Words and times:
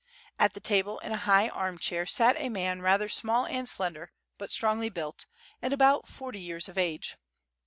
At 0.39 0.53
the 0.53 0.59
table 0.59 0.97
in 0.97 1.11
a 1.11 1.15
high 1.29 1.47
armchair 1.49 2.07
sat 2.07 2.35
a 2.39 2.49
man 2.49 2.81
rather 2.81 3.07
small 3.07 3.45
and 3.45 3.69
slender, 3.69 4.11
but 4.39 4.51
strongly 4.51 4.89
built, 4.89 5.27
and 5.61 5.73
about 5.73 6.07
forty 6.07 6.39
years 6.39 6.67
of 6.67 6.75
age. 6.75 7.17